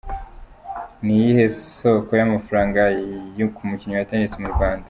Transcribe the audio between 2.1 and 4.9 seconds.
y’Amafaranga ku mukinnyi wa Tennis mu Rwanda?.